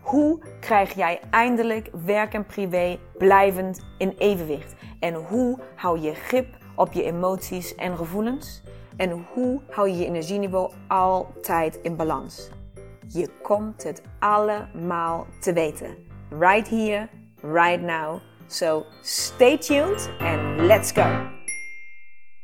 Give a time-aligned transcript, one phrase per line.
[0.00, 4.74] hoe krijg jij eindelijk werk en privé blijvend in evenwicht?
[5.00, 6.46] En hoe hou je grip
[6.76, 8.62] op je emoties en gevoelens?
[8.96, 12.50] En hoe hou je je energieniveau altijd in balans?
[13.08, 15.96] Je komt het allemaal te weten.
[16.38, 17.08] Right here,
[17.42, 18.20] right now.
[18.46, 21.28] So stay tuned and let's go.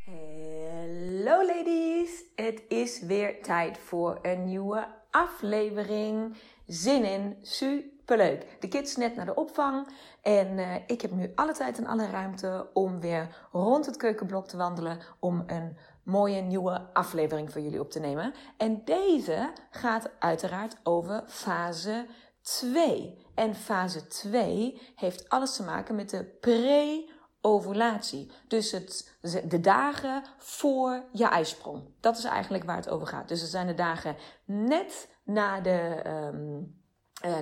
[0.05, 6.37] Hallo ladies, het is weer tijd voor een nieuwe aflevering.
[6.67, 8.57] Zin in, superleuk.
[8.61, 9.89] De kids net naar de opvang
[10.23, 14.49] en uh, ik heb nu alle tijd en alle ruimte om weer rond het keukenblok
[14.49, 18.35] te wandelen om een mooie nieuwe aflevering voor jullie op te nemen.
[18.57, 22.07] En deze gaat uiteraard over fase
[22.43, 23.27] 2.
[23.35, 28.31] En fase 2 heeft alles te maken met de pre ovulatie.
[28.49, 29.17] Dus het,
[29.49, 31.83] de dagen voor je ijsprong.
[32.01, 33.29] Dat is eigenlijk waar het over gaat.
[33.29, 36.75] Dus het zijn de dagen net na de, um,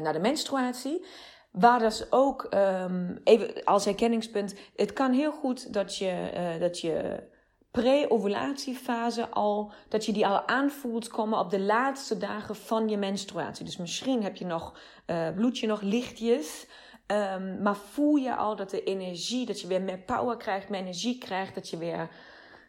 [0.03, 1.05] na de menstruatie.
[1.51, 6.81] Waar dus ook, um, even als herkenningspunt, het kan heel goed dat je, uh, dat
[6.81, 7.23] je
[7.71, 13.65] pre-ovulatiefase al, dat je die al aanvoelt komen op de laatste dagen van je menstruatie.
[13.65, 16.67] Dus misschien heb je nog, uh, bloed je nog lichtjes.
[17.07, 20.81] Um, maar voel je al dat de energie, dat je weer meer power krijgt, meer
[20.81, 22.09] energie krijgt, dat je weer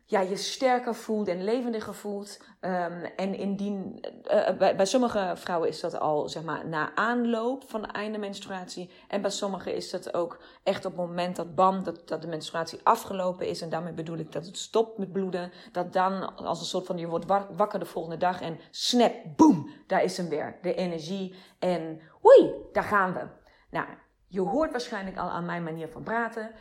[0.08, 2.39] ja, je sterker voelt en levendiger voelt.
[2.61, 7.70] Um, en indien, uh, bij, bij, sommige vrouwen is dat al zeg maar na aanloop
[7.70, 8.89] van de einde menstruatie.
[9.08, 12.28] En bij sommigen is dat ook echt op het moment dat bam, dat, dat de
[12.28, 13.62] menstruatie afgelopen is.
[13.62, 15.52] En daarmee bedoel ik dat het stopt met bloeden.
[15.72, 17.25] Dat dan als een soort van je wordt
[17.56, 20.58] wakker de volgende dag en snap, boom, daar is hem weer.
[20.62, 23.28] De energie en oei, daar gaan we.
[23.69, 23.88] Nou,
[24.28, 26.52] je hoort waarschijnlijk al aan mijn manier van praten.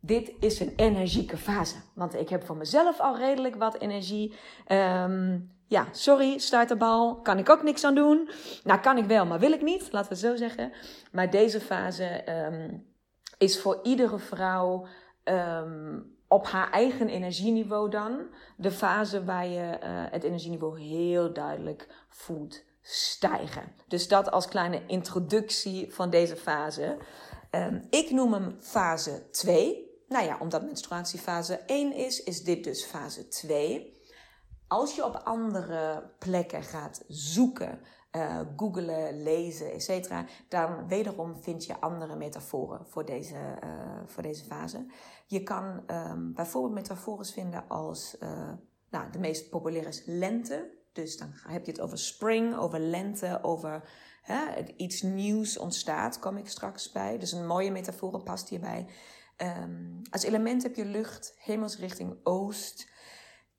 [0.00, 1.76] Dit is een energieke fase.
[1.94, 4.34] Want ik heb voor mezelf al redelijk wat energie.
[4.68, 7.20] Um, ja, sorry, starterbal.
[7.20, 8.30] Kan ik ook niks aan doen.
[8.64, 9.92] Nou, kan ik wel, maar wil ik niet.
[9.92, 10.72] Laten we het zo zeggen.
[11.12, 12.86] Maar deze fase um,
[13.38, 14.86] is voor iedere vrouw
[15.24, 18.20] um, op haar eigen energieniveau dan.
[18.56, 23.72] De fase waar je uh, het energieniveau heel duidelijk voelt stijgen.
[23.88, 26.96] Dus dat als kleine introductie van deze fase.
[27.90, 29.87] Ik noem hem fase 2.
[30.08, 33.96] Nou ja, omdat menstruatie fase 1 is, is dit dus fase 2.
[34.68, 37.80] Als je op andere plekken gaat zoeken,
[38.12, 40.12] uh, googlen, lezen, etc.,
[40.48, 44.86] dan wederom vind je andere metaforen voor deze, uh, voor deze fase.
[45.26, 48.52] Je kan um, bijvoorbeeld metaforen vinden als, uh,
[48.90, 50.76] nou, de meest populaire is lente.
[50.92, 53.88] Dus dan heb je het over spring, over lente, over
[54.22, 57.18] hè, iets nieuws ontstaat, kom ik straks bij.
[57.18, 58.86] Dus een mooie metafoor past hierbij.
[59.42, 62.90] Um, als element heb je lucht, hemelsrichting oost.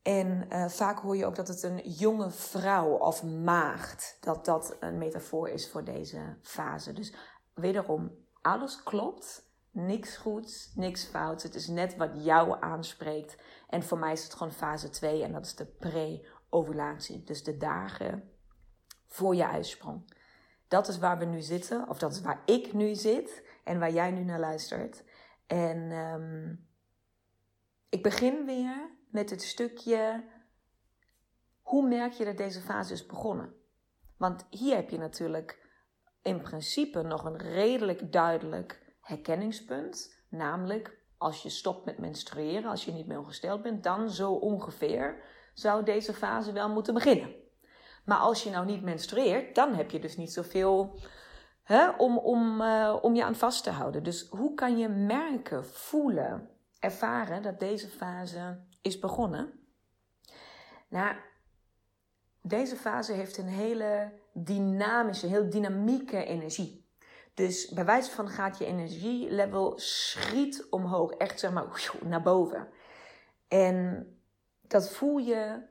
[0.01, 4.77] En uh, vaak hoor je ook dat het een jonge vrouw of maagd, dat dat
[4.79, 6.93] een metafoor is voor deze fase.
[6.93, 7.13] Dus
[7.53, 9.47] wederom, alles klopt.
[9.71, 11.43] Niks goeds, niks fouts.
[11.43, 13.37] Het is net wat jou aanspreekt.
[13.67, 17.23] En voor mij is het gewoon fase 2 en dat is de pre-ovulatie.
[17.23, 18.31] Dus de dagen
[19.05, 20.13] voor je uitsprong.
[20.67, 23.91] Dat is waar we nu zitten, of dat is waar ik nu zit en waar
[23.91, 25.03] jij nu naar luistert.
[25.49, 26.67] En um,
[27.89, 30.23] ik begin weer met het stukje.
[31.61, 33.53] Hoe merk je dat deze fase is begonnen?
[34.17, 35.67] Want hier heb je natuurlijk
[36.21, 40.23] in principe nog een redelijk duidelijk herkenningspunt.
[40.29, 45.23] Namelijk, als je stopt met menstrueren, als je niet meer ongesteld bent, dan zo ongeveer
[45.53, 47.35] zou deze fase wel moeten beginnen.
[48.05, 50.99] Maar als je nou niet menstrueert, dan heb je dus niet zoveel
[51.69, 54.03] hè, om, om, uh, om je aan vast te houden.
[54.03, 56.49] Dus hoe kan je merken, voelen,
[56.79, 59.53] ervaren dat deze fase is begonnen?
[60.87, 61.15] Nou,
[62.41, 66.87] deze fase heeft een hele dynamische, heel dynamieke energie.
[67.33, 72.67] Dus bij wijze van gaat je energielevel schiet omhoog, echt zeg maar naar boven.
[73.47, 74.07] En
[74.61, 75.61] dat voel je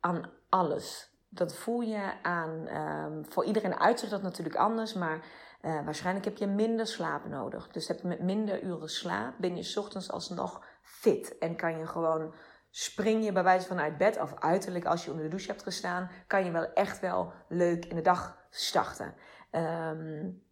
[0.00, 2.68] aan alles dat voel je aan.
[2.76, 5.24] Um, voor iedereen uitzicht dat natuurlijk anders, maar
[5.62, 7.68] uh, waarschijnlijk heb je minder slaap nodig.
[7.68, 11.86] Dus heb je met minder uren slaap, ben je ochtends alsnog fit en kan je
[11.86, 12.34] gewoon
[12.70, 15.62] spring je bij wijze van uit bed of uiterlijk als je onder de douche hebt
[15.62, 19.14] gestaan, kan je wel echt wel leuk in de dag starten.
[19.50, 20.42] Um,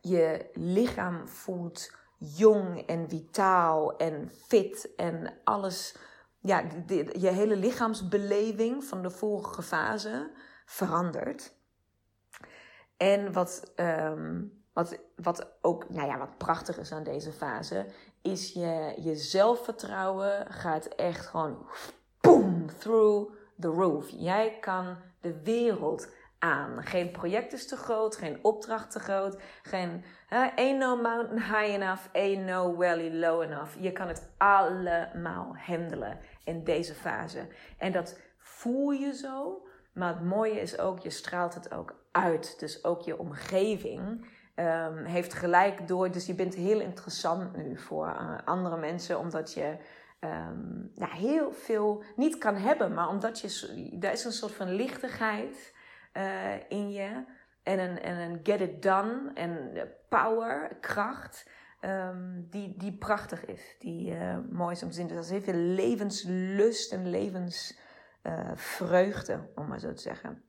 [0.00, 5.96] je lichaam voelt jong en vitaal en fit en alles.
[6.42, 6.62] Ja,
[7.18, 10.30] je hele lichaamsbeleving van de vorige fase
[10.64, 11.54] verandert.
[12.96, 14.42] En wat, ehm,
[14.72, 17.86] wat, wat ook, nou ja, wat prachtig is aan deze fase,
[18.22, 21.66] is je, je zelfvertrouwen gaat echt gewoon
[22.20, 24.08] boom through the roof.
[24.08, 26.08] Jij kan de wereld
[26.42, 26.82] aan.
[26.82, 30.04] Geen project is te groot, geen opdracht te groot, geen
[30.56, 33.76] ain't no mountain high enough, ain't no valley low enough.
[33.80, 37.46] Je kan het allemaal handelen in deze fase.
[37.78, 42.58] En dat voel je zo, maar het mooie is ook, je straalt het ook uit.
[42.58, 46.10] Dus ook je omgeving um, heeft gelijk door.
[46.10, 49.76] Dus je bent heel interessant nu voor uh, andere mensen, omdat je
[50.20, 54.74] um, ja, heel veel niet kan hebben, maar omdat je, er is een soort van
[54.74, 55.71] lichtigheid
[56.12, 57.24] uh, in je
[57.62, 59.72] en een, en een get it done en
[60.08, 61.50] power, kracht.
[61.84, 65.06] Um, die, die prachtig is, die uh, mooi is om te zien.
[65.06, 70.44] Dus dat is heel veel levenslust en levensvreugde, uh, om maar zo te zeggen.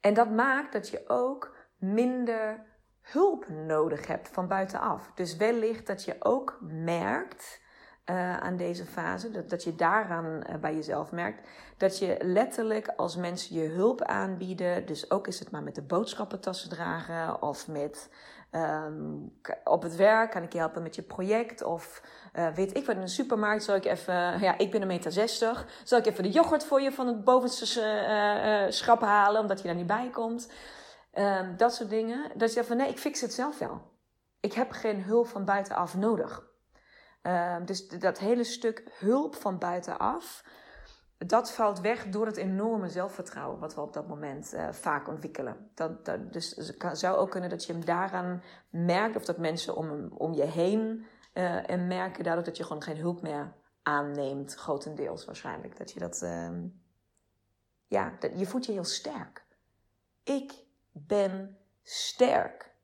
[0.00, 2.66] En dat maakt dat je ook minder
[3.00, 5.12] hulp nodig hebt van buitenaf.
[5.14, 7.62] Dus wellicht dat je ook merkt
[8.10, 12.92] uh, aan deze fase, dat, dat je daaraan uh, bij jezelf merkt, dat je letterlijk
[12.96, 17.68] als mensen je hulp aanbieden, dus ook is het maar met de boodschappentassen dragen of
[17.68, 18.10] met
[18.52, 19.32] um,
[19.64, 22.02] op het werk, kan ik je helpen met je project of
[22.34, 24.14] uh, weet ik wat, in de supermarkt zal ik even,
[24.46, 27.24] ja, ik ben een meter 60, zal ik even de yoghurt voor je van het
[27.24, 27.66] bovenste
[28.68, 30.48] schap halen, omdat je daar niet bij komt.
[31.14, 32.30] Um, dat soort dingen.
[32.34, 33.80] Dat je zegt van nee, ik fix het zelf wel.
[34.40, 36.49] Ik heb geen hulp van buitenaf nodig.
[37.22, 40.44] Um, dus dat hele stuk hulp van buitenaf,
[41.18, 45.70] dat valt weg door het enorme zelfvertrouwen wat we op dat moment uh, vaak ontwikkelen.
[45.74, 50.12] Dat, dus het zou ook kunnen dat je hem daaraan merkt, of dat mensen om,
[50.12, 51.06] om je heen
[51.66, 53.52] en merken daardoor dat je gewoon geen hulp meer
[53.82, 55.76] aanneemt, grotendeels waarschijnlijk.
[55.76, 56.50] Dat je dat, uh,
[57.86, 59.44] ja, dat, je voelt je heel sterk.
[60.22, 60.52] Ik
[60.92, 62.74] ben sterk.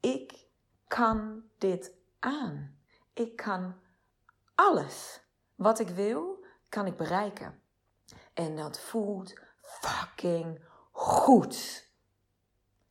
[0.00, 0.46] Ik
[0.86, 2.75] kan dit aan.
[3.16, 3.74] Ik kan
[4.54, 5.20] alles
[5.54, 7.60] wat ik wil, kan ik bereiken.
[8.34, 11.88] En dat voelt fucking goed.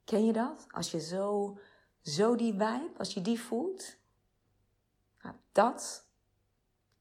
[0.04, 0.66] Ken je dat?
[0.72, 1.58] Als je zo,
[2.02, 3.98] zo die vibe, als je die voelt.
[5.22, 6.08] Nou, dat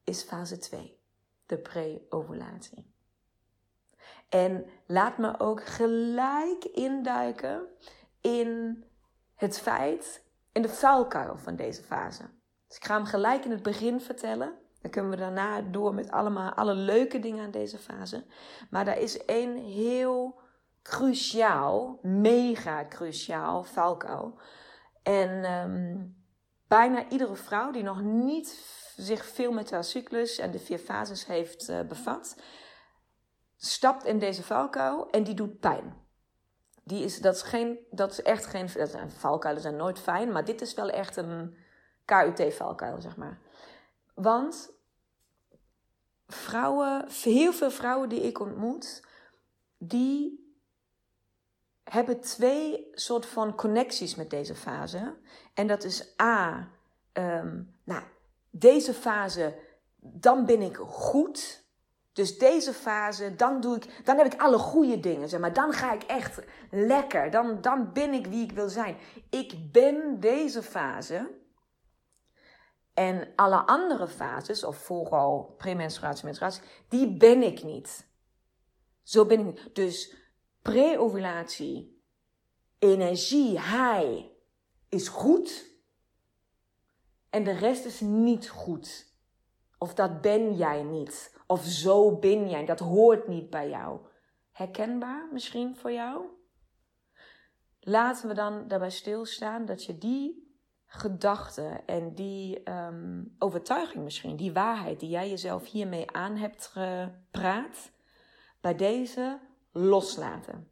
[0.04, 1.00] is fase 2,
[1.46, 2.92] de pre-ovulatie.
[4.28, 7.68] En laat me ook gelijk induiken
[8.20, 8.84] in
[9.34, 12.42] het feit, in de vuilkuil van deze fase.
[12.68, 14.52] Dus ik ga hem gelijk in het begin vertellen.
[14.80, 18.24] Dan kunnen we daarna door met allemaal alle leuke dingen aan deze fase.
[18.70, 20.40] Maar daar is één heel
[20.82, 24.38] cruciaal, mega cruciaal vuilkuil.
[25.02, 26.16] En um,
[26.68, 28.48] bijna iedere vrouw die nog niet
[28.96, 32.40] zich veel met haar cyclus en de vier fases heeft uh, bevat,
[33.56, 36.02] stapt in deze valkuil en die doet pijn.
[36.82, 38.68] Die is, dat, is geen, dat is echt geen.
[39.08, 41.56] Valkuilen zijn nooit fijn, maar dit is wel echt een
[42.04, 43.38] KUT-valkuil, zeg maar.
[44.14, 44.72] Want
[46.26, 49.02] vrouwen, heel veel vrouwen die ik ontmoet,
[49.78, 50.44] die
[51.84, 55.16] hebben twee soort van connecties met deze fase.
[55.54, 56.68] En dat is A,
[57.12, 58.02] um, nou,
[58.50, 59.54] deze fase,
[59.96, 61.62] dan ben ik goed.
[62.12, 65.52] Dus deze fase, dan, doe ik, dan heb ik alle goede dingen, zeg maar.
[65.52, 67.30] Dan ga ik echt lekker.
[67.30, 68.96] Dan, dan ben ik wie ik wil zijn.
[69.30, 71.30] Ik ben deze fase.
[72.94, 78.08] En alle andere fases, of vooral premenstruatie, menstruatie, die ben ik niet.
[79.02, 79.74] Zo ben ik niet.
[79.74, 80.16] Dus
[80.62, 82.02] pre-ovulatie,
[82.78, 84.24] energie, high,
[84.88, 85.72] is goed.
[87.30, 89.12] En de rest is niet goed.
[89.78, 91.38] Of dat ben jij niet.
[91.46, 92.64] Of zo ben jij.
[92.64, 94.00] Dat hoort niet bij jou.
[94.52, 96.26] Herkenbaar misschien voor jou?
[97.80, 100.53] Laten we dan daarbij stilstaan dat je die
[100.94, 107.90] gedachte en die um, overtuiging misschien, die waarheid die jij jezelf hiermee aan hebt gepraat,
[108.60, 109.38] bij deze
[109.72, 110.70] loslaten.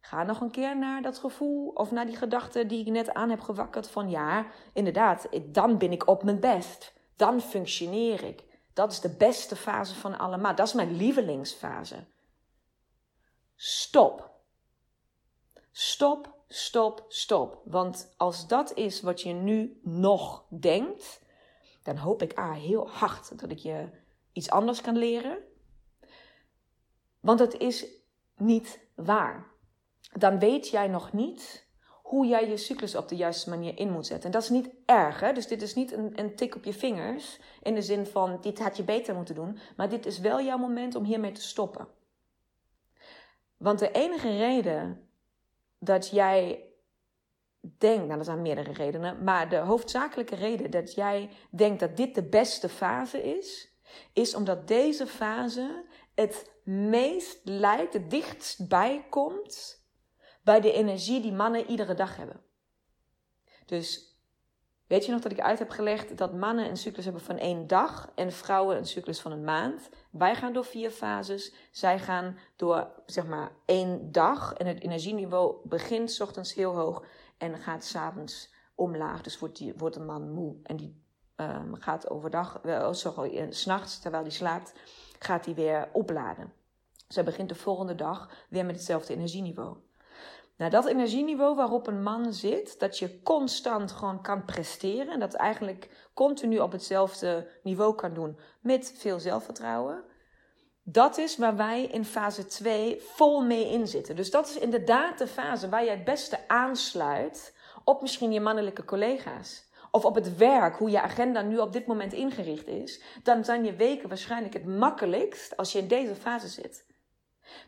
[0.00, 3.30] Ga nog een keer naar dat gevoel of naar die gedachte die ik net aan
[3.30, 6.94] heb gewakkerd van ja, inderdaad, dan ben ik op mijn best.
[7.16, 8.44] Dan functioneer ik.
[8.72, 10.54] Dat is de beste fase van allemaal.
[10.54, 12.04] Dat is mijn lievelingsfase.
[13.54, 14.30] Stop.
[15.72, 17.60] Stop, stop, stop.
[17.64, 21.20] Want als dat is wat je nu nog denkt,
[21.82, 23.88] dan hoop ik A heel hard dat ik je
[24.32, 25.38] iets anders kan leren.
[27.20, 27.86] Want het is
[28.36, 29.46] niet waar.
[30.12, 31.66] Dan weet jij nog niet
[32.02, 34.26] hoe jij je cyclus op de juiste manier in moet zetten.
[34.26, 35.32] En dat is niet erg, hè?
[35.32, 38.58] dus dit is niet een, een tik op je vingers in de zin van dit
[38.58, 41.88] had je beter moeten doen, maar dit is wel jouw moment om hiermee te stoppen.
[43.56, 45.05] Want de enige reden
[45.78, 46.64] dat jij
[47.60, 52.14] denkt, nou er zijn meerdere redenen, maar de hoofdzakelijke reden dat jij denkt dat dit
[52.14, 53.74] de beste fase is,
[54.12, 59.84] is omdat deze fase het meest lijkt, het dichtst bij komt
[60.42, 62.40] bij de energie die mannen iedere dag hebben.
[63.66, 64.15] Dus
[64.86, 67.66] weet je nog dat ik uit heb gelegd dat mannen een cyclus hebben van één
[67.66, 69.88] dag en vrouwen een cyclus van een maand?
[70.10, 75.56] Wij gaan door vier fases, zij gaan door zeg maar één dag en het energieniveau
[75.64, 77.04] begint s ochtends heel hoog
[77.38, 79.22] en gaat s'avonds omlaag.
[79.22, 81.04] Dus wordt, die, wordt een man moe en die
[81.36, 84.72] um, gaat overdag, uh, sorry, s'nachts terwijl hij slaapt,
[85.18, 86.52] gaat hij weer opladen.
[87.08, 89.76] Zij begint de volgende dag weer met hetzelfde energieniveau.
[90.56, 95.34] Nou, dat energieniveau waarop een man zit, dat je constant gewoon kan presteren en dat
[95.34, 100.04] eigenlijk continu op hetzelfde niveau kan doen met veel zelfvertrouwen.
[100.82, 104.16] Dat is waar wij in fase 2 vol mee in zitten.
[104.16, 108.84] Dus dat is inderdaad de fase waar jij het beste aansluit op misschien je mannelijke
[108.84, 109.64] collega's.
[109.90, 113.02] Of op het werk, hoe je agenda nu op dit moment ingericht is.
[113.22, 116.85] Dan zijn je weken waarschijnlijk het makkelijkst als je in deze fase zit.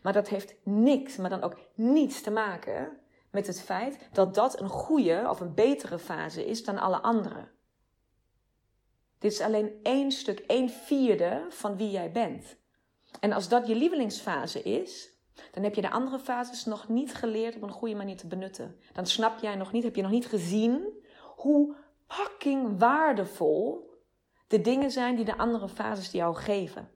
[0.03, 2.97] Maar dat heeft niks, maar dan ook niets te maken
[3.31, 7.47] met het feit dat dat een goede of een betere fase is dan alle andere.
[9.19, 12.57] Dit is alleen één stuk, één vierde van wie jij bent.
[13.19, 15.17] En als dat je lievelingsfase is,
[15.51, 18.79] dan heb je de andere fases nog niet geleerd op een goede manier te benutten.
[18.93, 21.03] Dan snap jij nog niet, heb je nog niet gezien
[21.35, 21.75] hoe
[22.07, 23.89] fucking waardevol
[24.47, 26.91] de dingen zijn die de andere fases jou geven.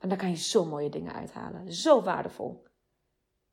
[0.00, 1.72] En daar kan je zo mooie dingen uithalen.
[1.72, 2.66] Zo waardevol.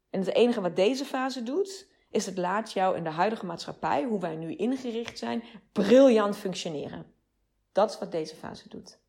[0.09, 4.03] En het enige wat deze fase doet, is het laat jou in de huidige maatschappij,
[4.03, 7.13] hoe wij nu ingericht zijn, briljant functioneren.
[7.71, 8.99] Dat is wat deze fase doet.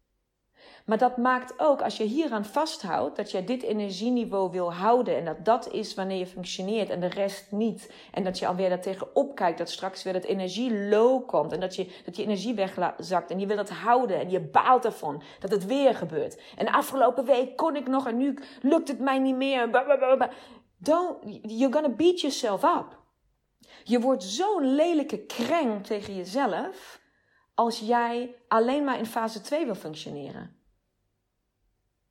[0.89, 5.17] Maar dat maakt ook, als je hieraan vasthoudt, dat je dit energieniveau wil houden.
[5.17, 7.93] En dat dat is wanneer je functioneert en de rest niet.
[8.13, 11.53] En dat je alweer daar tegenop kijkt, dat straks weer dat energie low komt.
[11.53, 13.31] En dat je, dat je energie wegzakt.
[13.31, 16.41] En je wil dat houden en je baalt ervan dat het weer gebeurt.
[16.57, 19.71] En afgelopen week kon ik nog en nu lukt het mij niet meer.
[20.79, 22.99] Don't, you're gonna beat yourself up.
[23.85, 27.01] Je wordt zo'n lelijke kreng tegen jezelf
[27.55, 30.58] als jij alleen maar in fase 2 wil functioneren.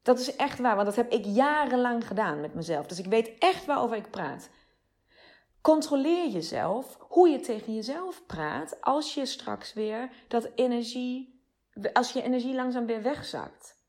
[0.08, 2.86] Dat is echt waar, want dat heb ik jarenlang gedaan met mezelf.
[2.86, 4.50] Dus ik weet echt waarover ik praat.
[5.62, 11.42] Controleer jezelf hoe je tegen jezelf praat als je straks weer dat energie,
[11.94, 13.80] als je energie langzaam weer wegzakt.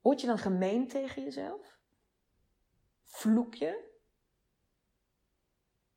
[0.00, 1.78] Word je dan gemeen tegen jezelf?
[3.04, 3.86] Vloek je?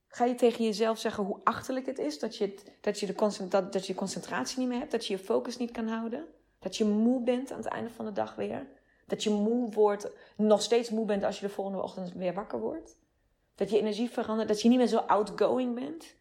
[0.07, 3.95] Ga je tegen jezelf zeggen hoe achterlijk het is dat je, dat je, de je
[3.95, 6.27] concentratie niet meer hebt, dat je je focus niet kan houden,
[6.59, 8.79] dat je moe bent aan het einde van de dag weer?
[9.11, 12.59] Dat je moe wordt, nog steeds moe bent als je de volgende ochtend weer wakker
[12.59, 12.99] wordt.
[13.55, 16.15] Dat je energie verandert, dat je niet meer zo outgoing bent.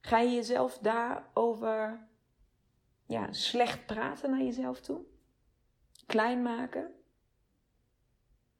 [0.00, 2.08] Ga je jezelf daarover
[3.06, 5.00] ja, slecht praten naar jezelf toe?
[6.06, 6.94] Klein maken?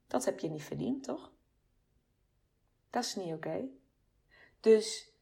[0.07, 1.33] Dat heb je niet verdiend, toch?
[2.91, 3.69] Dat is niet oké.
[4.61, 5.13] Dus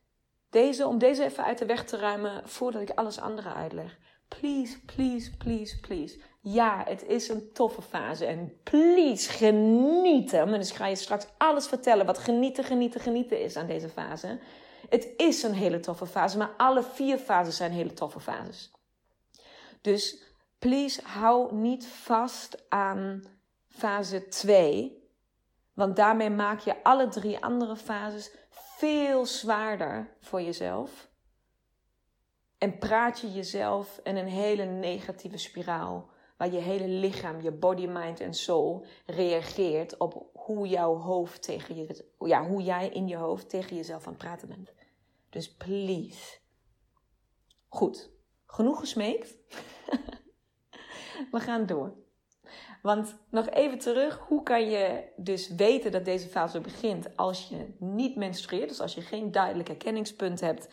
[0.51, 3.99] deze, om deze even uit de weg te ruimen voordat ik alles andere uitleg.
[4.29, 6.21] Please, please, please, please.
[6.41, 8.27] Ja, het is een toffe fase.
[8.27, 10.41] En please, genieten.
[10.41, 14.39] En dus ga je straks alles vertellen wat genieten, genieten, genieten is aan deze fase.
[14.89, 18.71] Het is een hele toffe fase, maar alle vier fases zijn hele toffe fases.
[19.81, 20.23] Dus
[20.59, 23.23] please, hou niet vast aan
[23.69, 24.97] fase 2.
[25.75, 31.09] Want daarmee maak je alle drie andere fases veel zwaarder voor jezelf.
[32.59, 37.87] En praat je jezelf in een hele negatieve spiraal waar je hele lichaam, je body,
[37.87, 43.17] mind en soul reageert op hoe jouw hoofd tegen je, ja, hoe jij in je
[43.17, 44.73] hoofd tegen jezelf aan het praten bent.
[45.31, 46.39] Dus please.
[47.69, 48.11] Goed,
[48.47, 49.37] genoeg gesmeekt.
[51.33, 51.93] We gaan door.
[52.83, 57.75] Want nog even terug, hoe kan je dus weten dat deze fase begint als je
[57.79, 60.69] niet menstrueert, dus als je geen duidelijk herkenningspunt hebt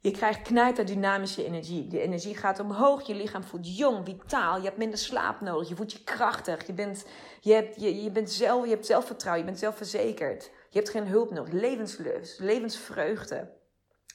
[0.00, 1.86] je krijgt knijter dynamische energie.
[1.86, 4.56] De energie gaat omhoog, je lichaam voelt jong, vitaal.
[4.56, 6.66] Je hebt minder slaap nodig, je voelt je krachtig.
[6.66, 7.06] Je, bent,
[7.40, 10.50] je, hebt, je, je, bent zelf, je hebt zelfvertrouwen, je bent zelfverzekerd.
[10.70, 13.54] Je hebt geen hulp nodig, levenslust, levensvreugde.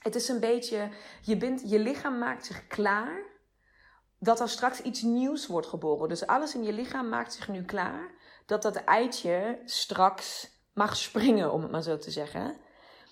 [0.02, 0.90] Het is een beetje,
[1.22, 3.24] je, bent, je lichaam maakt zich klaar
[4.20, 6.10] dat er straks iets nieuws wordt geboren.
[6.10, 8.12] Dus alles in je lichaam maakt zich nu klaar
[8.46, 12.58] dat dat eitje straks mag springen, om het maar zo te zeggen.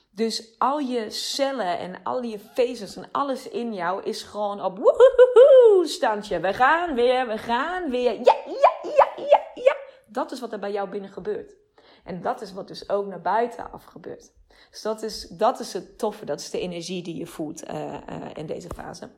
[0.10, 4.78] Dus al je cellen en al je vezels en alles in jou is gewoon op
[4.78, 6.39] woehoehoe standje.
[6.39, 8.13] We gaan weer, we gaan weer.
[8.13, 9.75] Ja, ja, ja, ja, ja.
[10.06, 11.56] Dat is wat er bij jou binnen gebeurt.
[12.04, 14.32] En dat is wat dus ook naar buiten af gebeurt.
[14.72, 17.94] Dus dat is, dat is het toffe, dat is de energie die je voelt uh,
[17.94, 18.00] uh,
[18.34, 19.10] in deze fase.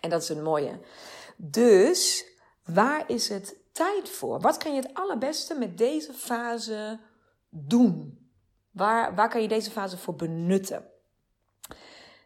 [0.00, 0.78] En dat is het mooie.
[1.36, 2.26] Dus
[2.64, 4.40] waar is het tijd voor?
[4.40, 6.98] Wat kan je het allerbeste met deze fase
[7.48, 8.23] doen?
[8.74, 10.90] Waar, waar kan je deze fase voor benutten?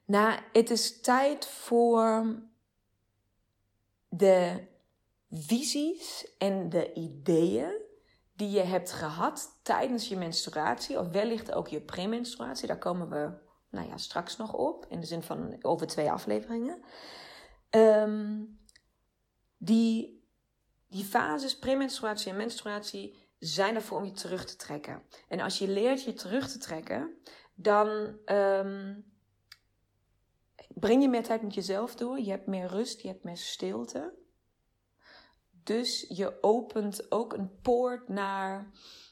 [0.05, 2.37] Nou, het is tijd voor
[4.09, 4.67] de
[5.31, 7.73] visies en de ideeën
[8.33, 12.67] die je hebt gehad tijdens je menstruatie, of wellicht ook je premenstruatie.
[12.67, 13.33] Daar komen we
[13.71, 16.83] nou ja, straks nog op, in de zin van over twee afleveringen.
[17.71, 18.59] Um,
[19.57, 20.25] die,
[20.89, 25.03] die fases, premenstruatie en menstruatie, zijn ervoor om je terug te trekken.
[25.29, 27.19] En als je leert je terug te trekken,
[27.55, 27.89] dan
[28.27, 29.05] um,
[30.75, 32.21] breng je meer tijd met jezelf door.
[32.21, 34.15] Je hebt meer rust, je hebt meer stilte.
[35.51, 38.71] Dus je opent ook een poort naar,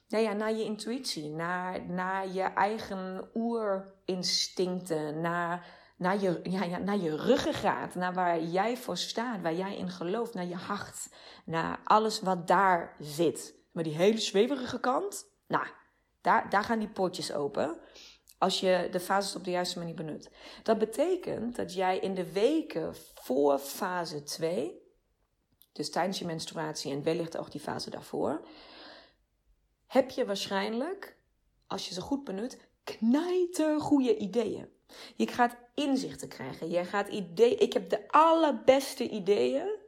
[0.09, 5.67] nou ja, naar je intuïtie, naar, naar je eigen oerinstincten, naar,
[5.97, 9.91] naar, je, ja, ja, naar je ruggengraat, naar waar jij voor staat, waar jij in
[9.91, 11.09] gelooft, naar je hart,
[11.45, 13.56] naar alles wat daar zit.
[13.77, 15.67] Maar die hele zweverige kant, nou,
[16.21, 17.81] daar, daar gaan die poortjes open
[18.39, 20.31] als je de fases op de juiste manier benut.
[20.63, 24.85] Dat betekent dat jij in de weken voor fase 2
[25.77, 28.47] dus tijdens je menstruatie en wellicht ook die fase daarvoor,
[29.87, 31.17] heb je waarschijnlijk,
[31.67, 34.69] als je ze goed benut, knijter goede ideeën.
[35.15, 36.71] Je gaat inzichten krijgen.
[36.71, 37.61] Je gaat ideeën.
[37.61, 39.79] Ik heb de allerbeste ideeën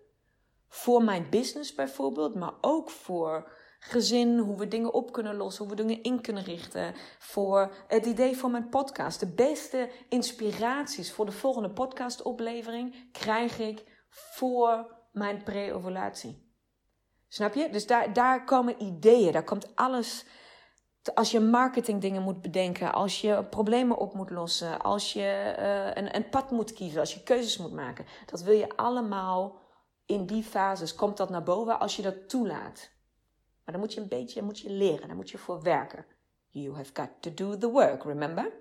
[0.68, 5.76] voor mijn business bijvoorbeeld, maar ook voor gezin, hoe we dingen op kunnen lossen, hoe
[5.76, 6.94] we dingen in kunnen richten.
[7.18, 9.20] Voor het idee voor mijn podcast.
[9.20, 16.46] De beste inspiraties voor de volgende podcastoplevering krijg ik voor mijn pre-ovulatie.
[17.28, 17.68] Snap je?
[17.70, 20.24] Dus daar, daar komen ideeën, daar komt alles.
[21.14, 26.16] Als je marketingdingen moet bedenken, als je problemen op moet lossen, als je uh, een,
[26.16, 28.06] een pad moet kiezen, als je keuzes moet maken.
[28.26, 29.60] Dat wil je allemaal
[30.06, 32.90] in die fases, komt dat naar boven als je dat toelaat.
[33.68, 36.06] Maar dan moet je een beetje moet je leren, dan moet je voor werken.
[36.48, 38.52] You have got to do the work, remember?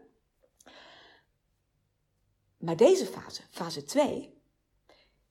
[2.57, 4.41] Maar deze fase, fase 2,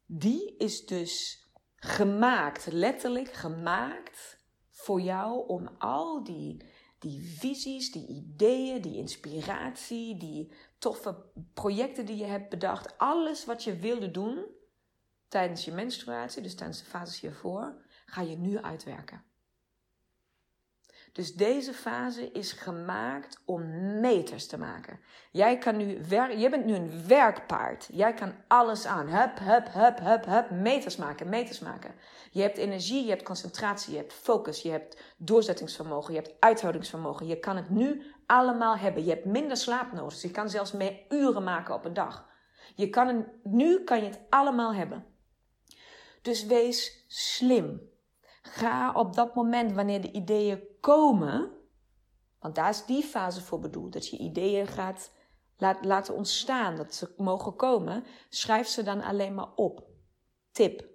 [0.06, 6.64] die is dus gemaakt, letterlijk gemaakt voor jou om al die,
[6.98, 13.64] die visies, die ideeën, die inspiratie, die toffe projecten die je hebt bedacht, alles wat
[13.64, 14.46] je wilde doen
[15.28, 19.25] tijdens je menstruatie, dus tijdens de fases hiervoor, ga je nu uitwerken.
[21.16, 25.00] Dus deze fase is gemaakt om meters te maken.
[25.30, 25.84] Jij kan nu
[26.38, 27.88] je bent nu een werkpaard.
[27.92, 29.08] Jij kan alles aan.
[29.08, 30.50] Hup, hup, hup, hup, hup.
[30.50, 31.94] Meters maken, meters maken.
[32.30, 37.26] Je hebt energie, je hebt concentratie, je hebt focus, je hebt doorzettingsvermogen, je hebt uithoudingsvermogen.
[37.26, 39.04] Je kan het nu allemaal hebben.
[39.04, 40.22] Je hebt minder slaap nodig.
[40.22, 42.28] Je kan zelfs meer uren maken op een dag.
[42.74, 45.06] Je kan nu kan je het allemaal hebben.
[46.22, 47.80] Dus wees slim.
[48.42, 51.50] Ga op dat moment, wanneer de ideeën komen,
[52.38, 55.12] want daar is die fase voor bedoeld, dat je ideeën gaat
[55.80, 59.86] laten ontstaan, dat ze mogen komen, schrijf ze dan alleen maar op.
[60.52, 60.88] Tip.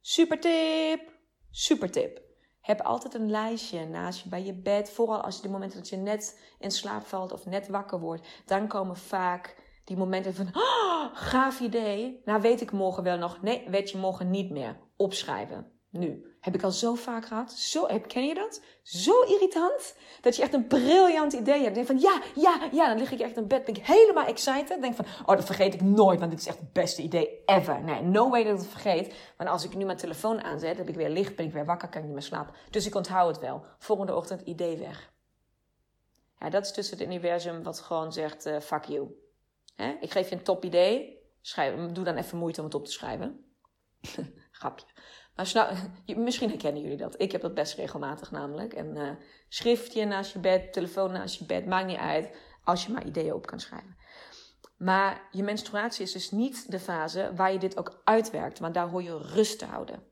[0.00, 1.12] Super tip.
[1.50, 2.22] Super tip.
[2.60, 4.90] Heb altijd een lijstje naast je bij je bed.
[4.90, 8.26] Vooral als je de momenten dat je net in slaap valt of net wakker wordt.
[8.46, 12.22] Dan komen vaak die momenten van, oh, gaaf idee.
[12.24, 13.42] Nou weet ik morgen wel nog.
[13.42, 14.80] Nee, weet je morgen niet meer.
[14.96, 15.77] Opschrijven.
[15.98, 16.36] Nu.
[16.40, 17.52] Heb ik al zo vaak gehad.
[17.52, 18.62] Zo, ken je dat?
[18.82, 19.96] Zo irritant.
[20.20, 21.74] Dat je echt een briljant idee hebt.
[21.74, 22.88] Denk van ja, ja, ja.
[22.88, 23.64] Dan lig ik echt in bed.
[23.64, 24.80] Ben ik helemaal excited.
[24.80, 26.18] Denk van oh, dat vergeet ik nooit.
[26.18, 27.82] Want dit is echt het beste idee ever.
[27.82, 29.14] Nee, no way dat ik het vergeet.
[29.36, 30.76] Maar als ik nu mijn telefoon aanzet.
[30.76, 31.36] Heb ik weer licht.
[31.36, 31.88] Ben ik weer wakker.
[31.88, 32.54] Kan ik niet meer slapen.
[32.70, 33.64] Dus ik onthoud het wel.
[33.78, 35.12] Volgende ochtend idee weg.
[36.38, 39.08] Ja, dat is tussen het universum wat gewoon zegt uh, fuck you.
[40.00, 41.18] Ik geef je een top idee.
[41.40, 43.44] Schrijf, doe dan even moeite om het op te schrijven.
[44.50, 44.86] Grapje.
[45.38, 47.20] Maar misschien herkennen jullie dat.
[47.20, 48.72] Ik heb dat best regelmatig namelijk.
[48.72, 49.10] En uh,
[49.48, 52.36] schriftje naast je bed, telefoon naast je bed, maakt niet uit.
[52.64, 53.96] Als je maar ideeën op kan schrijven.
[54.76, 58.58] Maar je menstruatie is dus niet de fase waar je dit ook uitwerkt.
[58.58, 60.02] Want daar hoor je rust te houden.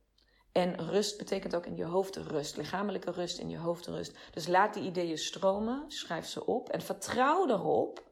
[0.53, 2.57] En rust betekent ook in je hoofd rust.
[2.57, 4.19] Lichamelijke rust in je hoofd rust.
[4.31, 5.85] Dus laat die ideeën stromen.
[5.89, 6.69] Schrijf ze op.
[6.69, 8.05] En vertrouw erop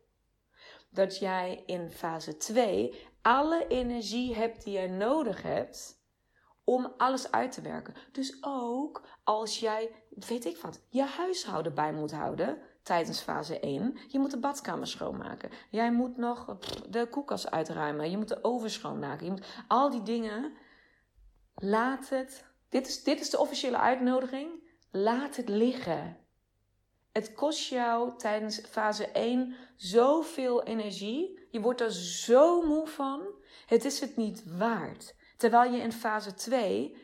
[0.90, 6.02] dat jij in fase 2 alle energie hebt die je nodig hebt
[6.64, 7.94] om alles uit te werken.
[8.12, 13.96] Dus ook als jij, weet ik wat, je huishouden bij moet houden tijdens fase 1.
[14.08, 15.50] Je moet de badkamer schoonmaken.
[15.70, 16.56] Jij moet nog
[16.88, 18.10] de koelkast uitruimen.
[18.10, 19.24] Je moet de oven schoonmaken.
[19.26, 20.52] Je moet, al die dingen.
[21.54, 22.44] Laat het.
[22.68, 24.50] Dit is, dit is de officiële uitnodiging.
[24.90, 26.16] Laat het liggen.
[27.12, 31.46] Het kost jou tijdens fase 1 zoveel energie.
[31.50, 33.26] Je wordt er zo moe van.
[33.66, 35.14] Het is het niet waard.
[35.44, 36.96] Terwijl je in fase 2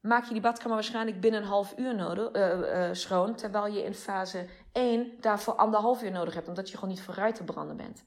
[0.00, 3.34] maak je die badkamer waarschijnlijk binnen een half uur nodig, uh, uh, schoon.
[3.34, 7.34] Terwijl je in fase 1 daarvoor anderhalf uur nodig hebt, omdat je gewoon niet vooruit
[7.34, 8.04] te branden bent.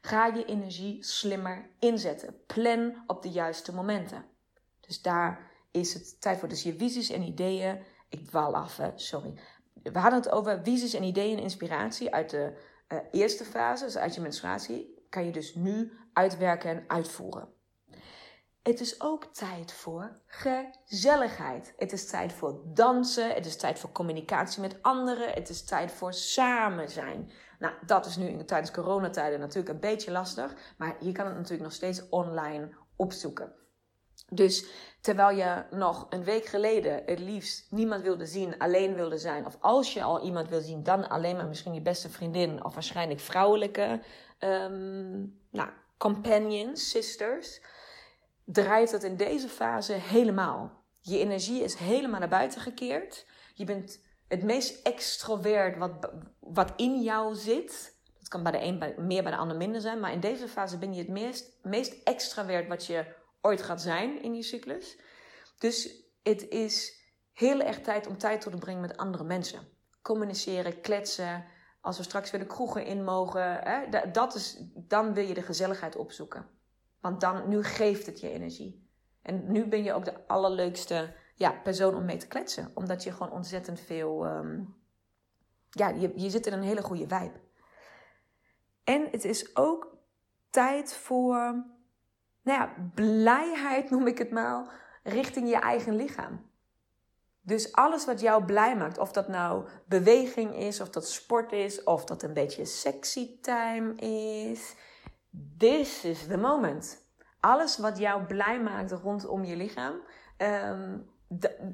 [0.00, 2.36] Ga je energie slimmer inzetten.
[2.46, 4.24] Plan op de juiste momenten.
[4.80, 6.48] Dus daar is het tijd voor.
[6.48, 7.82] Dus je visies en ideeën.
[8.08, 9.34] Ik dwaal af, sorry.
[9.82, 13.96] We hadden het over visies en ideeën en inspiratie uit de uh, eerste fase, dus
[13.96, 15.06] uit je menstruatie.
[15.08, 17.60] Kan je dus nu uitwerken en uitvoeren.
[18.62, 21.74] Het is ook tijd voor gezelligheid.
[21.76, 23.34] Het is tijd voor dansen.
[23.34, 25.32] Het is tijd voor communicatie met anderen.
[25.32, 27.30] Het is tijd voor samen zijn.
[27.58, 30.54] Nou, dat is nu tijdens coronatijden natuurlijk een beetje lastig.
[30.76, 33.52] Maar je kan het natuurlijk nog steeds online opzoeken.
[34.28, 34.66] Dus
[35.00, 39.46] terwijl je nog een week geleden het liefst niemand wilde zien, alleen wilde zijn.
[39.46, 42.64] Of als je al iemand wil zien, dan alleen maar misschien je beste vriendin.
[42.64, 44.00] Of waarschijnlijk vrouwelijke
[44.38, 47.60] um, nou, companions, sisters
[48.44, 50.84] draait het in deze fase helemaal.
[51.00, 53.26] Je energie is helemaal naar buiten gekeerd.
[53.54, 58.00] Je bent het meest extrovert wat, wat in jou zit.
[58.18, 60.00] Dat kan bij de een meer, bij de ander minder zijn.
[60.00, 64.22] Maar in deze fase ben je het meest, meest extravert wat je ooit gaat zijn
[64.22, 64.98] in je cyclus.
[65.58, 67.00] Dus het is
[67.32, 69.68] heel erg tijd om tijd door te brengen met andere mensen.
[70.02, 71.44] Communiceren, kletsen.
[71.80, 73.58] Als we straks weer de kroegen in mogen.
[73.62, 76.46] Hè, dat is, dan wil je de gezelligheid opzoeken.
[77.02, 78.90] Want dan, nu geeft het je energie.
[79.22, 82.70] En nu ben je ook de allerleukste ja, persoon om mee te kletsen.
[82.74, 84.26] Omdat je gewoon ontzettend veel.
[84.26, 84.74] Um,
[85.70, 87.40] ja, je, je zit in een hele goede vibe.
[88.84, 89.96] En het is ook
[90.50, 91.34] tijd voor.
[92.42, 94.80] Nou ja, blijheid noem ik het maar.
[95.02, 96.50] Richting je eigen lichaam.
[97.40, 101.82] Dus alles wat jou blij maakt, of dat nou beweging is, of dat sport is,
[101.82, 104.74] of dat een beetje sexy time is
[105.58, 107.04] This is the moment.
[107.40, 109.94] Alles wat jou blij maakt rondom je lichaam,
[110.38, 111.10] um,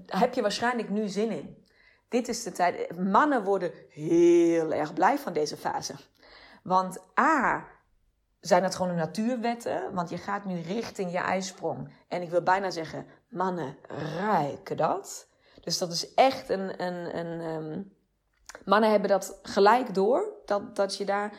[0.07, 1.67] heb je waarschijnlijk nu zin in.
[2.09, 2.99] Dit is de tijd.
[2.99, 5.95] Mannen worden heel erg blij van deze fase.
[6.63, 7.67] Want A,
[8.41, 9.95] zijn het gewoon de natuurwetten.
[9.95, 11.93] Want je gaat nu richting je ijsprong.
[12.09, 13.77] En ik wil bijna zeggen, mannen
[14.17, 15.29] ruiken dat.
[15.61, 16.83] Dus dat is echt een.
[16.83, 17.97] een, een um,
[18.65, 20.33] mannen hebben dat gelijk door.
[20.45, 21.33] Dat, dat je daar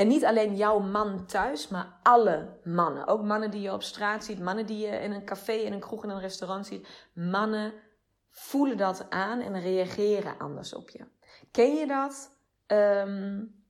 [0.00, 3.06] en niet alleen jouw man thuis, maar alle mannen.
[3.06, 5.80] Ook mannen die je op straat ziet, mannen die je in een café, in een
[5.80, 6.88] kroeg, in een restaurant ziet.
[7.12, 7.72] Mannen
[8.30, 11.06] voelen dat aan en reageren anders op je.
[11.50, 12.36] Ken je dat?
[12.66, 13.64] Um,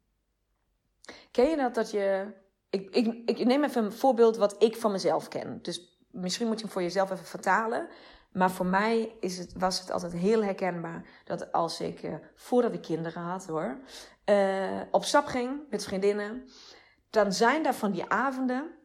[1.31, 2.33] ken je dat dat je.
[2.69, 5.59] Ik, ik, ik neem even een voorbeeld wat ik van mezelf ken.
[5.63, 7.89] Dus misschien moet je hem voor jezelf even vertalen.
[8.33, 12.73] Maar voor mij is het, was het altijd heel herkenbaar dat als ik, uh, voordat
[12.73, 13.79] ik kinderen had hoor,
[14.31, 16.49] uh, op stap ging met vriendinnen,
[17.11, 18.79] dan zijn daar van die avonden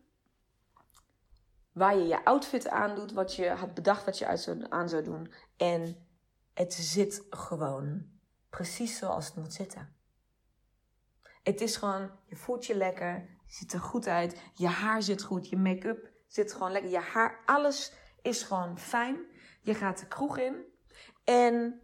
[1.72, 5.04] waar je je outfit aandoet, wat je had bedacht wat je uit zou, aan zou
[5.04, 5.34] doen.
[5.58, 6.08] En
[6.54, 8.06] het zit gewoon
[8.50, 9.96] precies zoals het moet zitten.
[11.44, 13.14] Het is gewoon, je voelt je lekker,
[13.46, 17.00] je ziet er goed uit, je haar zit goed, je make-up zit gewoon lekker, je
[17.00, 19.18] haar, alles is gewoon fijn.
[19.62, 20.64] Je gaat de kroeg in
[21.24, 21.82] en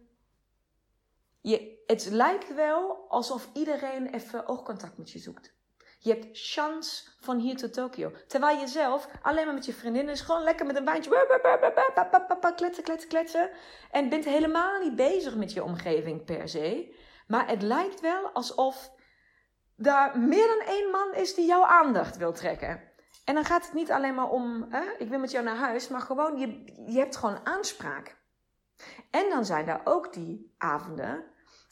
[1.42, 5.54] je, het lijkt wel alsof iedereen even oogcontact met je zoekt.
[5.98, 8.12] Je hebt chance van hier tot Tokio.
[8.26, 11.10] Terwijl je zelf alleen maar met je vriendinnen is gewoon lekker met een wijntje.
[12.56, 13.50] Kletsen, kletsen, kletsen.
[13.90, 16.94] En bent helemaal niet bezig met je omgeving per se.
[17.26, 18.90] Maar het lijkt wel alsof
[19.76, 22.90] daar meer dan één man is die jouw aandacht wil trekken.
[23.24, 25.88] En dan gaat het niet alleen maar om, hè, ik wil met jou naar huis,
[25.88, 28.20] maar gewoon, je, je hebt gewoon aanspraak.
[29.10, 31.24] En dan zijn daar ook die avonden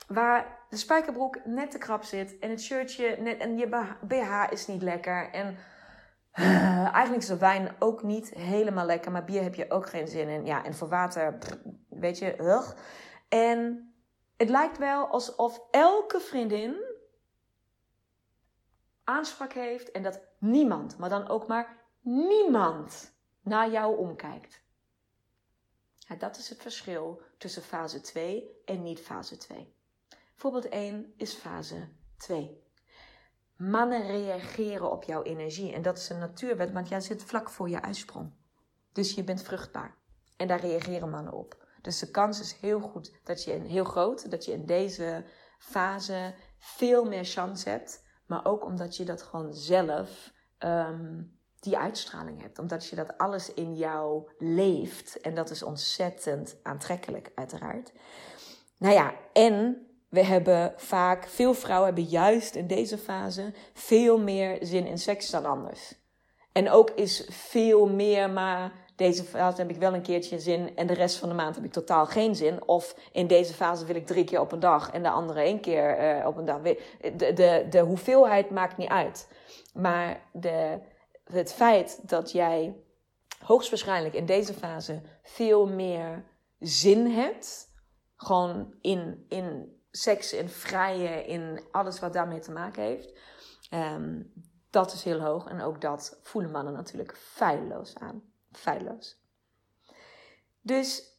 [0.06, 4.66] waar de spijkerbroek net te krap zit en het shirtje net, en je BH is
[4.66, 5.30] niet lekker.
[5.30, 5.56] En
[6.94, 10.28] eigenlijk is de wijn ook niet helemaal lekker, maar bier heb je ook geen zin
[10.28, 10.46] in.
[10.46, 11.38] Ja, en voor water,
[11.88, 12.76] weet je, ugh.
[13.28, 13.92] En
[14.36, 16.76] het lijkt wel alsof elke vriendin
[19.04, 24.62] aanspraak heeft en dat niemand, maar dan ook maar niemand naar jou omkijkt.
[26.18, 29.74] Dat is het verschil tussen fase 2 en niet fase 2.
[30.34, 32.62] Voorbeeld 1 is fase 2.
[33.56, 37.68] Mannen reageren op jouw energie en dat is een natuurwet, want jij zit vlak voor
[37.68, 38.32] je uitsprong.
[38.92, 39.96] Dus je bent vruchtbaar
[40.36, 41.66] en daar reageren mannen op.
[41.82, 45.24] Dus de kans is heel goed dat je heel groot dat je in deze
[45.58, 48.04] fase veel meer chance hebt.
[48.26, 51.22] Maar ook omdat je dat gewoon zelf ehm,
[51.60, 52.58] die uitstraling hebt.
[52.58, 55.20] Omdat je dat alles in jou leeft.
[55.20, 57.92] En dat is ontzettend aantrekkelijk, uiteraard.
[58.76, 64.58] Nou ja, en we hebben vaak, veel vrouwen hebben juist in deze fase veel meer
[64.60, 65.94] zin in seks dan anders.
[66.52, 70.86] En ook is veel meer, maar deze fase heb ik wel een keertje zin en
[70.86, 72.68] de rest van de maand heb ik totaal geen zin.
[72.68, 75.60] Of in deze fase wil ik drie keer op een dag en de andere één
[75.60, 76.60] keer uh, op een dag.
[76.62, 79.28] De, de, de hoeveelheid maakt niet uit.
[79.74, 80.78] Maar de,
[81.32, 82.76] het feit dat jij
[83.38, 86.24] hoogstwaarschijnlijk in deze fase veel meer
[86.58, 87.68] zin hebt.
[88.16, 93.18] Gewoon in, in seks, in vrije, in alles wat daarmee te maken heeft.
[93.70, 94.32] Um,
[94.70, 95.46] dat is heel hoog.
[95.46, 98.22] En ook dat voelen mannen natuurlijk feilloos aan.
[98.52, 99.18] Feilloos.
[100.60, 101.18] Dus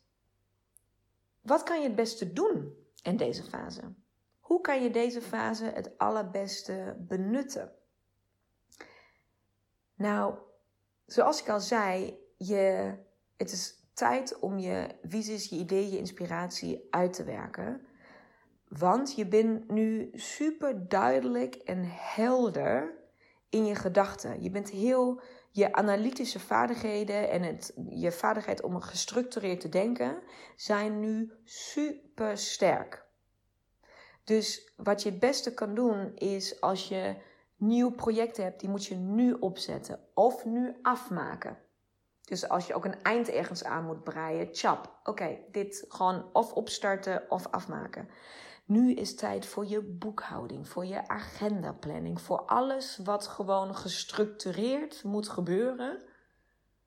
[1.41, 3.93] wat kan je het beste doen in deze fase?
[4.39, 7.75] Hoe kan je deze fase het allerbeste benutten?
[10.01, 10.35] Nou,
[11.05, 12.93] zoals ik al zei, je,
[13.37, 17.85] het is tijd om je visies, je ideeën, je inspiratie uit te werken.
[18.67, 22.93] Want je bent nu super duidelijk en helder
[23.49, 24.43] in je gedachten.
[24.43, 30.21] Je bent heel je analytische vaardigheden en het, je vaardigheid om gestructureerd te denken
[30.55, 33.05] zijn nu super sterk.
[34.23, 37.15] Dus wat je het beste kan doen is als je
[37.61, 41.57] nieuw projecten hebt, die moet je nu opzetten of nu afmaken.
[42.21, 44.99] Dus als je ook een eind ergens aan moet breien, chap.
[45.03, 48.09] Oké, dit gewoon of opstarten of afmaken.
[48.65, 55.29] Nu is tijd voor je boekhouding, voor je agendaplanning, voor alles wat gewoon gestructureerd moet
[55.29, 56.03] gebeuren.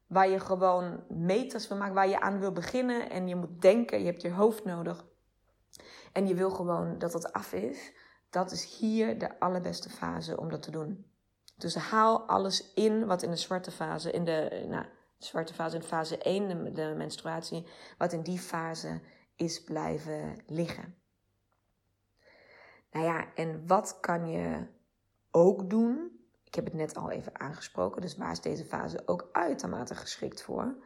[0.06, 3.98] Waar je gewoon meters van maakt, waar je aan wil beginnen en je moet denken,
[3.98, 5.04] je hebt je hoofd nodig.
[6.12, 7.92] En je wil gewoon dat het af is.
[8.34, 11.06] Dat is hier de allerbeste fase om dat te doen.
[11.56, 14.86] Dus haal alles in wat in de zwarte fase, in de, nou,
[15.18, 17.66] zwarte fase, in fase 1, de, menstruatie,
[17.98, 19.00] wat in die fase
[19.36, 20.94] is blijven liggen.
[22.90, 24.66] Nou ja, en wat kan je
[25.30, 26.20] ook doen?
[26.44, 30.42] Ik heb het net al even aangesproken, dus waar is deze fase ook uitermate geschikt
[30.42, 30.76] voor?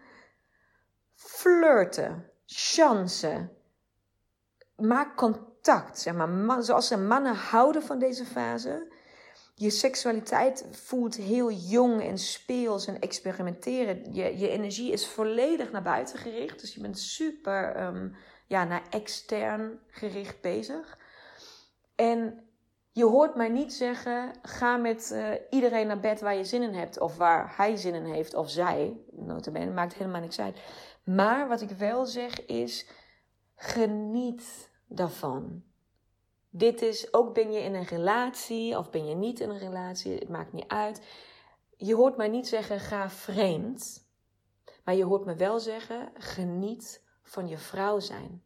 [1.14, 3.50] Flirten, chansen,
[4.76, 5.47] maak contact.
[5.92, 8.92] Zeg maar, zoals de mannen houden van deze fase.
[9.54, 14.14] Je seksualiteit voelt heel jong en speels en experimenteren.
[14.14, 16.60] Je, je energie is volledig naar buiten gericht.
[16.60, 20.98] Dus je bent super um, ja, naar extern gericht bezig.
[21.94, 22.48] En
[22.92, 26.74] je hoort mij niet zeggen: ga met uh, iedereen naar bed waar je zin in
[26.74, 28.96] hebt, of waar hij zin in heeft, of zij.
[29.10, 30.58] Notabene, maakt helemaal niks uit.
[31.04, 32.86] Maar wat ik wel zeg is:
[33.56, 35.62] geniet daarvan.
[36.50, 40.12] Dit is ook ben je in een relatie of ben je niet in een relatie,
[40.12, 41.02] het maakt niet uit.
[41.76, 44.06] Je hoort mij niet zeggen: ga vreemd.
[44.84, 48.42] Maar je hoort me wel zeggen: geniet van je vrouw zijn.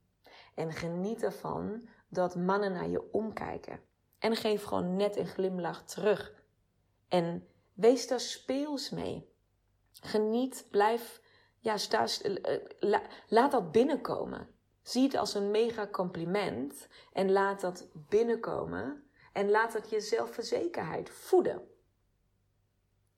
[0.55, 3.81] En geniet ervan dat mannen naar je omkijken.
[4.19, 6.33] En geef gewoon net een glimlach terug.
[7.09, 9.31] En wees daar speels mee.
[9.93, 11.21] Geniet, blijf,
[11.59, 14.52] ja, sta, eh, laat dat binnenkomen.
[14.83, 21.11] Zie het als een mega compliment en laat dat binnenkomen en laat het je zelfverzekerheid
[21.11, 21.71] voeden.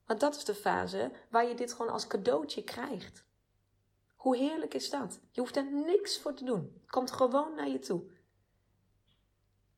[0.07, 3.25] Want dat is de fase waar je dit gewoon als cadeautje krijgt.
[4.17, 5.21] Hoe heerlijk is dat?
[5.31, 6.79] Je hoeft er niks voor te doen.
[6.81, 8.03] Het komt gewoon naar je toe.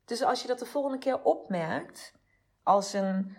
[0.05, 2.13] Dus als je dat de volgende keer opmerkt,
[2.63, 3.37] als een,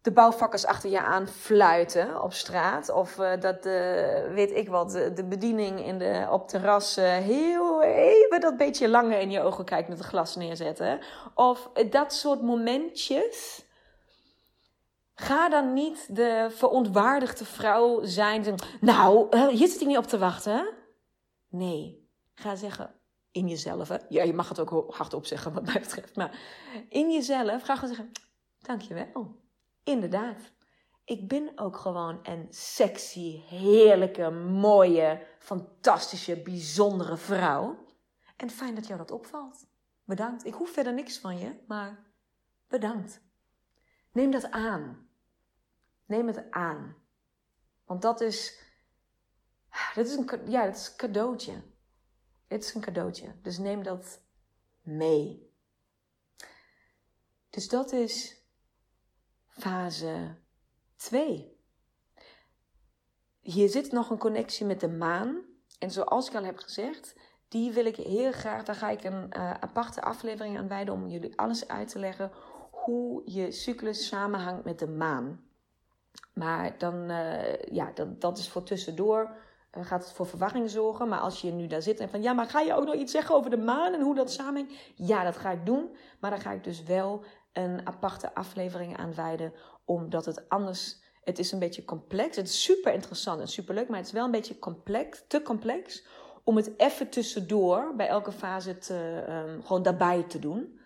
[0.00, 4.90] de bouwvakkers achter je aan fluiten op straat, of uh, dat de, weet ik wat,
[4.90, 9.64] de, bediening in de, op terras uh, heel even dat beetje langer in je ogen
[9.64, 11.00] kijkt met een glas neerzetten,
[11.34, 13.64] of dat soort momentjes.
[15.14, 18.54] Ga dan niet de verontwaardigde vrouw zijn.
[18.80, 20.74] Nou, uh, hier zit ik niet op te wachten.
[21.48, 22.94] Nee, ga zeggen:
[23.36, 23.90] in jezelf.
[24.08, 26.16] Ja, je mag het ook hardop zeggen wat mij betreft.
[26.16, 26.38] Maar
[26.88, 28.12] in jezelf ga gewoon zeggen,
[28.60, 29.36] dankjewel.
[29.84, 30.54] Inderdaad.
[31.04, 37.86] Ik ben ook gewoon een sexy, heerlijke, mooie, fantastische, bijzondere vrouw.
[38.36, 39.66] En fijn dat jou dat opvalt.
[40.04, 40.44] Bedankt.
[40.44, 42.04] Ik hoef verder niks van je, maar
[42.68, 43.20] bedankt.
[44.12, 45.08] Neem dat aan.
[46.04, 46.96] Neem het aan.
[47.84, 48.60] Want dat is,
[49.94, 51.62] dat is een, ja, dat is een cadeautje.
[52.46, 53.40] Het is een cadeautje.
[53.42, 54.22] Dus neem dat
[54.82, 55.54] mee.
[57.50, 58.42] Dus dat is
[59.46, 60.38] fase
[60.96, 61.55] 2.
[63.46, 65.42] Hier zit nog een connectie met de maan.
[65.78, 67.14] En zoals ik al heb gezegd,
[67.48, 71.08] die wil ik heel graag, daar ga ik een uh, aparte aflevering aan wijden om
[71.08, 72.30] jullie alles uit te leggen
[72.70, 75.40] hoe je cyclus samenhangt met de maan.
[76.34, 79.36] Maar dan, uh, ja, dat, dat is voor tussendoor.
[79.76, 81.08] Uh, gaat het voor verwarring zorgen.
[81.08, 83.12] Maar als je nu daar zit en van ja, maar ga je ook nog iets
[83.12, 84.74] zeggen over de maan en hoe dat samenhangt?
[84.94, 85.96] Ja, dat ga ik doen.
[86.20, 89.52] Maar dan ga ik dus wel een aparte aflevering aan wijden,
[89.84, 91.04] omdat het anders.
[91.26, 92.36] Het is een beetje complex.
[92.36, 95.42] Het is super interessant en super leuk, maar het is wel een beetje complex, te
[95.42, 96.04] complex
[96.44, 100.80] om het even tussendoor bij elke fase te, um, gewoon daarbij te doen.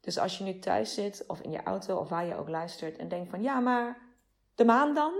[0.00, 2.96] Dus als je nu thuis zit of in je auto of waar je ook luistert
[2.96, 3.98] en denkt van ja, maar
[4.54, 5.12] de maan dan?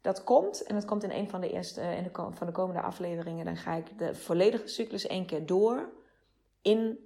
[0.00, 2.52] Dat komt en dat komt in een van de eerste uh, in de, van de
[2.52, 3.44] komende afleveringen.
[3.44, 5.92] Dan ga ik de volledige cyclus één keer door
[6.62, 6.98] in,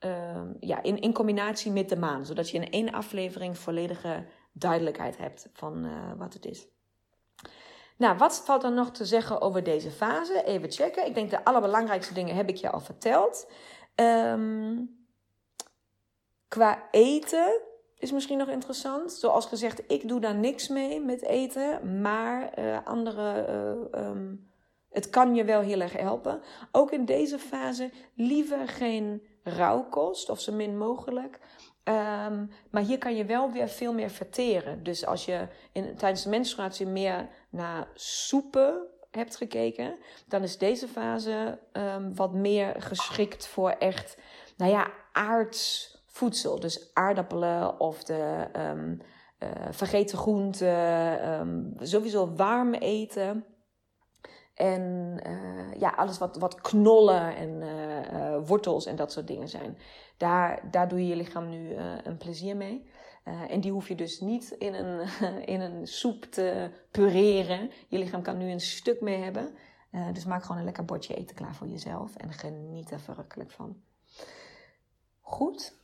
[0.00, 2.26] uh, ja, in, in combinatie met de maan.
[2.26, 4.26] Zodat je in één aflevering volledige
[4.58, 6.66] duidelijkheid hebt van uh, wat het is.
[7.96, 10.44] Nou, wat valt er nog te zeggen over deze fase?
[10.44, 11.06] Even checken.
[11.06, 13.50] Ik denk de allerbelangrijkste dingen heb ik je al verteld.
[13.94, 15.06] Um,
[16.48, 17.60] qua eten
[17.98, 19.12] is misschien nog interessant.
[19.12, 22.00] Zoals gezegd, ik doe daar niks mee met eten.
[22.00, 23.46] Maar uh, andere.
[23.94, 24.50] Uh, um,
[24.90, 26.42] het kan je wel heel erg helpen.
[26.72, 31.38] Ook in deze fase liever geen rauwkost of zo min mogelijk.
[31.88, 34.82] Um, maar hier kan je wel weer veel meer verteren.
[34.82, 40.88] Dus als je in, tijdens de menstruatie meer naar soepen hebt gekeken, dan is deze
[40.88, 44.18] fase um, wat meer geschikt voor echt,
[44.56, 46.60] nou ja, aards voedsel.
[46.60, 49.00] Dus aardappelen of de um,
[49.38, 53.44] uh, vergeten groenten, sowieso warm eten.
[54.54, 59.78] En uh, ja, alles wat, wat knollen en uh, wortels en dat soort dingen zijn.
[60.16, 61.74] Daar, daar doe je je lichaam nu
[62.04, 62.86] een plezier mee.
[63.48, 65.08] en die hoef je dus niet in een,
[65.54, 67.70] in een soep te pureren.
[67.88, 69.54] Je lichaam kan nu een stuk mee hebben.
[70.12, 72.16] dus maak gewoon een lekker bordje eten klaar voor jezelf.
[72.16, 73.82] En geniet er verrukkelijk van.
[75.20, 75.76] Goed,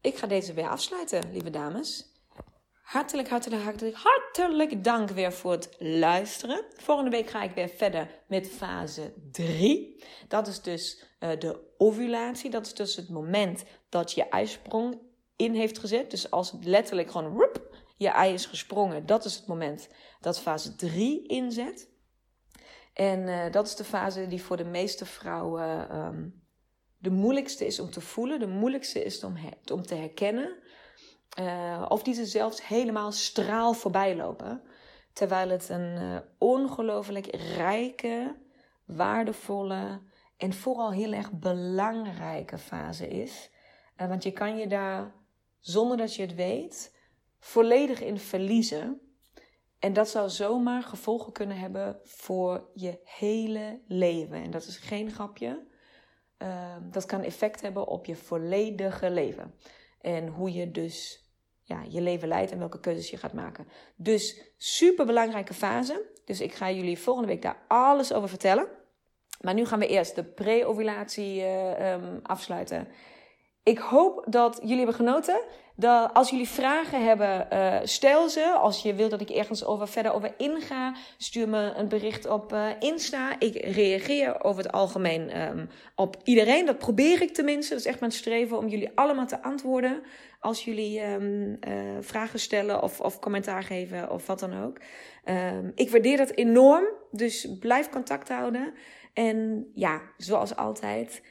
[0.00, 2.15] ik ga deze weer afsluiten, lieve dames.
[2.86, 6.64] Hartelijk, hartelijk, hartelijk, hartelijk dank weer voor het luisteren.
[6.76, 10.04] Volgende week ga ik weer verder met fase 3.
[10.28, 12.50] Dat is dus uh, de ovulatie.
[12.50, 15.00] Dat is dus het moment dat je ijsprong
[15.36, 16.10] in heeft gezet.
[16.10, 17.50] Dus als het letterlijk gewoon
[17.96, 19.88] je ei is gesprongen, dat is het moment
[20.20, 21.90] dat fase 3 inzet.
[22.92, 26.46] En uh, dat is de fase die voor de meeste vrouwen um,
[26.98, 29.36] de moeilijkste is om te voelen, de moeilijkste is om,
[29.72, 30.58] om te herkennen.
[31.38, 34.62] Uh, of die ze zelfs helemaal straal voorbij lopen.
[35.12, 38.36] Terwijl het een uh, ongelooflijk rijke,
[38.84, 40.00] waardevolle
[40.36, 43.50] en vooral heel erg belangrijke fase is.
[43.96, 45.14] Uh, want je kan je daar,
[45.60, 46.96] zonder dat je het weet,
[47.38, 49.00] volledig in verliezen.
[49.78, 54.42] En dat zou zomaar gevolgen kunnen hebben voor je hele leven.
[54.42, 55.66] En dat is geen grapje.
[56.90, 59.54] Dat kan effect hebben op je volledige leven.
[60.00, 61.25] En hoe je dus
[61.68, 63.68] ja, je leven leidt en welke keuzes je gaat maken.
[63.96, 66.02] Dus super belangrijke fase.
[66.24, 68.68] Dus ik ga jullie volgende week daar alles over vertellen.
[69.40, 72.88] Maar nu gaan we eerst de pre-ovulatie uh, um, afsluiten.
[73.66, 75.40] Ik hoop dat jullie hebben genoten.
[75.76, 78.44] Dat als jullie vragen hebben, uh, stel ze.
[78.44, 82.52] Als je wilt dat ik ergens over, verder over inga, stuur me een bericht op
[82.52, 83.38] uh, Insta.
[83.38, 86.66] Ik reageer over het algemeen um, op iedereen.
[86.66, 87.70] Dat probeer ik tenminste.
[87.70, 90.02] Dat is echt mijn streven om jullie allemaal te antwoorden.
[90.40, 94.78] Als jullie um, uh, vragen stellen of, of commentaar geven of wat dan ook.
[95.24, 96.84] Um, ik waardeer dat enorm.
[97.10, 98.74] Dus blijf contact houden.
[99.12, 101.22] En ja, zoals altijd.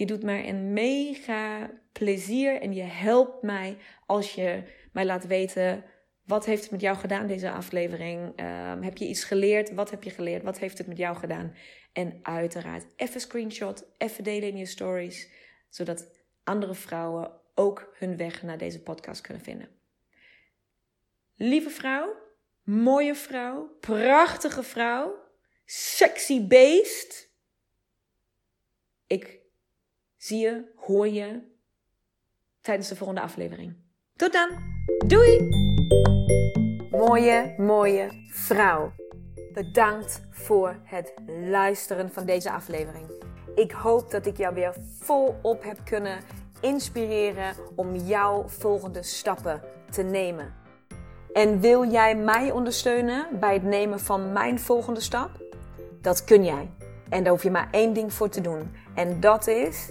[0.00, 5.84] Je doet mij een mega plezier en je helpt mij als je mij laat weten
[6.24, 8.40] wat heeft het met jou gedaan deze aflevering?
[8.40, 9.74] Um, heb je iets geleerd?
[9.74, 10.42] Wat heb je geleerd?
[10.42, 11.54] Wat heeft het met jou gedaan?
[11.92, 15.30] En uiteraard even screenshot, even delen in je stories,
[15.68, 16.10] zodat
[16.44, 19.68] andere vrouwen ook hun weg naar deze podcast kunnen vinden.
[21.34, 22.14] Lieve vrouw,
[22.62, 25.14] mooie vrouw, prachtige vrouw,
[25.64, 27.34] sexy beest.
[29.06, 29.39] Ik
[30.20, 31.40] zie je, hoor je
[32.60, 33.76] tijdens de volgende aflevering.
[34.16, 34.48] Tot dan.
[35.06, 35.48] Doei!
[36.90, 38.92] Mooie, mooie vrouw.
[39.52, 41.14] Bedankt voor het
[41.50, 43.06] luisteren van deze aflevering.
[43.54, 46.20] Ik hoop dat ik jou weer volop heb kunnen
[46.60, 50.54] inspireren om jouw volgende stappen te nemen.
[51.32, 55.30] En wil jij mij ondersteunen bij het nemen van mijn volgende stap?
[56.00, 56.70] Dat kun jij.
[57.08, 58.70] En daar hoef je maar één ding voor te doen.
[58.94, 59.90] En dat is